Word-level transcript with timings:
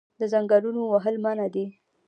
د 0.19 0.21
ځنګلونو 0.33 0.81
وهل 0.85 1.15
منع 1.23 1.47
دي 1.55 1.65